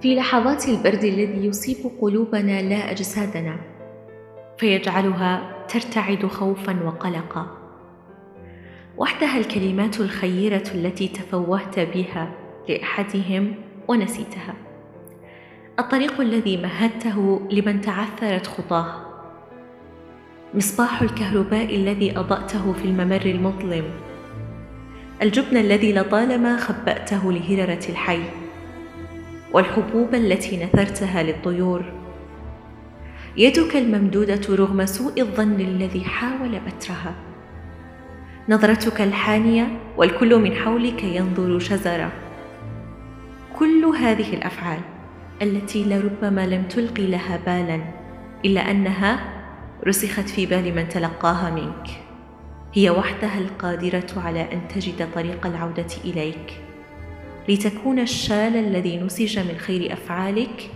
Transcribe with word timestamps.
في 0.00 0.14
لحظات 0.14 0.68
البرد 0.68 1.04
الذي 1.04 1.46
يصيب 1.46 1.76
قلوبنا 2.00 2.62
لا 2.62 2.90
أجسادنا 2.90 3.56
فيجعلها 4.58 5.64
ترتعد 5.68 6.26
خوفا 6.26 6.82
وقلقا. 6.84 7.46
وحدها 8.96 9.38
الكلمات 9.38 10.00
الخيرة 10.00 10.64
التي 10.74 11.08
تفوهت 11.08 11.80
بها 11.80 12.30
لأحدهم 12.68 13.54
ونسيتها. 13.88 14.54
الطريق 15.78 16.20
الذي 16.20 16.56
مهدته 16.56 17.48
لمن 17.50 17.80
تعثرت 17.80 18.46
خطاه. 18.46 19.06
مصباح 20.54 21.02
الكهرباء 21.02 21.76
الذي 21.76 22.18
أضأته 22.18 22.72
في 22.72 22.84
الممر 22.84 23.22
المظلم. 23.26 23.84
الجبن 25.22 25.56
الذي 25.56 25.92
لطالما 25.92 26.56
خبأته 26.56 27.32
لهررة 27.32 27.84
الحي. 27.88 28.45
والحبوب 29.52 30.14
التي 30.14 30.64
نثرتها 30.64 31.22
للطيور. 31.22 31.84
يدك 33.36 33.76
الممدودة 33.76 34.56
رغم 34.56 34.86
سوء 34.86 35.20
الظن 35.20 35.60
الذي 35.60 36.04
حاول 36.04 36.60
بترها. 36.66 37.14
نظرتك 38.48 39.00
الحانية 39.00 39.66
والكل 39.96 40.38
من 40.38 40.54
حولك 40.54 41.04
ينظر 41.04 41.58
شزره 41.58 42.12
كل 43.58 43.84
هذه 43.84 44.34
الأفعال 44.34 44.80
التي 45.42 45.84
لربما 45.84 46.46
لم 46.46 46.62
تلقي 46.62 47.06
لها 47.06 47.36
بالا 47.46 47.80
إلا 48.44 48.70
أنها 48.70 49.18
رسخت 49.86 50.28
في 50.28 50.46
بال 50.46 50.74
من 50.74 50.88
تلقاها 50.88 51.50
منك. 51.50 51.88
هي 52.72 52.90
وحدها 52.90 53.38
القادرة 53.38 54.06
على 54.16 54.52
أن 54.52 54.68
تجد 54.68 55.08
طريق 55.14 55.46
العودة 55.46 55.86
إليك. 56.04 56.65
لتكون 57.48 57.98
الشال 57.98 58.56
الذي 58.56 58.96
نسج 58.96 59.38
من 59.38 59.58
خير 59.58 59.92
أفعالك 59.92 60.70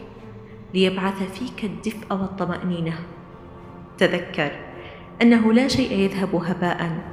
ليبعث 0.74 1.38
فيك 1.38 1.64
الدفء 1.64 2.14
والطمأنينة. 2.14 2.98
تذكر 3.98 4.50
أنه 5.22 5.52
لا 5.52 5.68
شيء 5.68 5.92
يذهب 5.92 6.34
هباء 6.34 7.10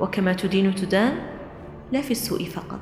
وكما 0.00 0.32
تدين 0.32 0.74
تدان 0.74 1.18
لا 1.92 2.00
في 2.00 2.10
السوء 2.10 2.44
فقط. 2.44 2.80